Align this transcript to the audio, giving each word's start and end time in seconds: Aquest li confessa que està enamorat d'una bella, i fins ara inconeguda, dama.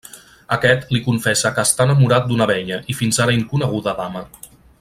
Aquest 0.55 0.87
li 0.95 1.01
confessa 1.07 1.51
que 1.57 1.67
està 1.69 1.87
enamorat 1.89 2.27
d'una 2.31 2.49
bella, 2.55 2.83
i 2.95 2.99
fins 3.03 3.23
ara 3.27 3.39
inconeguda, 3.41 3.99
dama. 4.05 4.29